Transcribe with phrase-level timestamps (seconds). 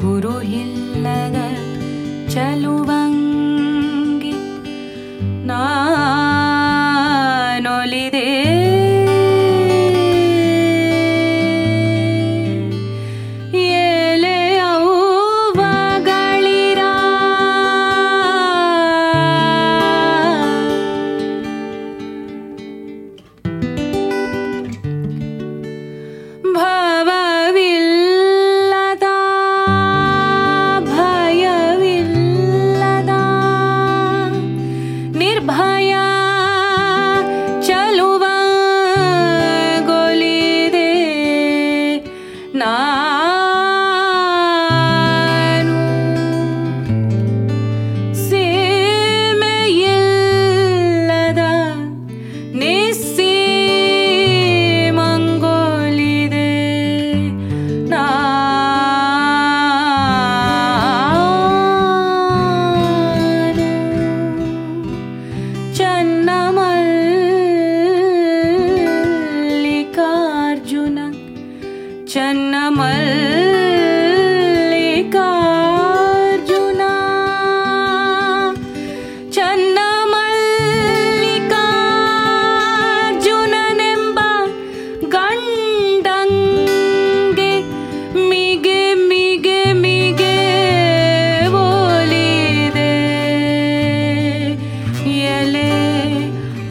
[0.00, 1.38] குருகில்லத
[2.34, 4.34] சலுவங்கி
[7.66, 8.28] நொலிதே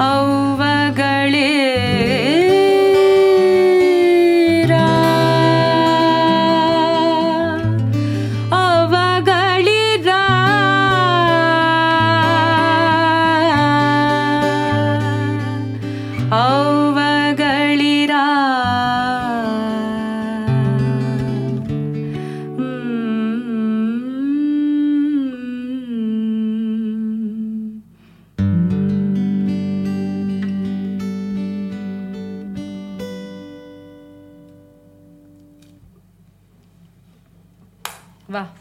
[0.03, 0.40] Oh.
[38.31, 38.61] Vá.